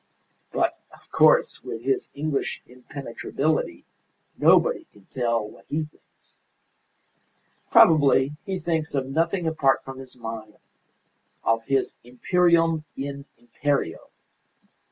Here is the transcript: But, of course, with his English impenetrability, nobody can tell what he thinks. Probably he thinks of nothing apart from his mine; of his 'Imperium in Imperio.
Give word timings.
But, 0.51 0.79
of 0.91 1.11
course, 1.11 1.63
with 1.63 1.83
his 1.83 2.09
English 2.15 2.63
impenetrability, 2.65 3.85
nobody 4.35 4.85
can 4.91 5.05
tell 5.05 5.47
what 5.47 5.67
he 5.69 5.83
thinks. 5.83 6.37
Probably 7.69 8.31
he 8.43 8.57
thinks 8.59 8.95
of 8.95 9.05
nothing 9.05 9.45
apart 9.45 9.83
from 9.83 9.99
his 9.99 10.17
mine; 10.17 10.55
of 11.43 11.63
his 11.65 11.99
'Imperium 12.03 12.83
in 12.97 13.25
Imperio. 13.37 14.09